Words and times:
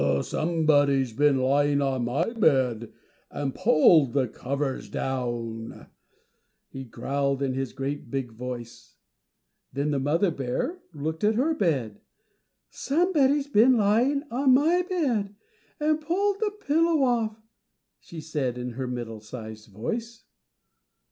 "SOMEBODY'S 0.23 1.13
BEEN 1.13 1.37
LYING 1.37 1.79
ON 1.79 2.05
MY 2.05 2.33
BED 2.33 2.91
AND 3.29 3.53
PULLED 3.53 4.13
THE 4.13 4.27
COVERS 4.27 4.89
DOWN," 4.89 5.85
he 6.69 6.85
growled 6.85 7.43
in 7.43 7.53
his 7.53 7.71
great 7.71 8.09
big 8.09 8.31
voice. 8.31 8.95
Then 9.71 9.91
the 9.91 9.99
mother 9.99 10.31
bear 10.31 10.79
looked 10.91 11.23
at 11.23 11.35
her 11.35 11.53
bed. 11.53 12.01
"+Somebody's 12.71 13.45
been 13.45 13.77
lying 13.77 14.23
on 14.31 14.55
my 14.55 14.81
bed 14.81 15.35
and 15.79 16.01
pulled 16.01 16.39
the 16.39 16.49
pillow 16.49 17.03
off+," 17.03 17.39
said 17.99 18.55
she 18.55 18.59
in 18.59 18.71
her 18.71 18.87
middle 18.87 19.19
sized 19.19 19.69
voice. 19.69 20.23